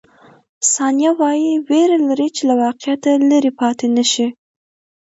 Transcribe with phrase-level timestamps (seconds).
[0.73, 4.27] ثانیه وايي، وېره لري چې له واقعیت لیرې پاتې نه شي.